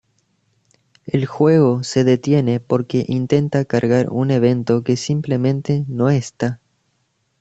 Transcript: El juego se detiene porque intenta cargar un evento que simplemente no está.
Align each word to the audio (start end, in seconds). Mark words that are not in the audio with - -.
El 1.05 1.27
juego 1.27 1.83
se 1.83 2.03
detiene 2.03 2.59
porque 2.59 3.05
intenta 3.07 3.65
cargar 3.65 4.09
un 4.09 4.31
evento 4.31 4.83
que 4.83 4.97
simplemente 4.97 5.85
no 5.87 6.09
está. 6.09 6.59